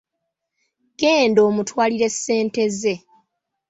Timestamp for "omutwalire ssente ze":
1.49-2.95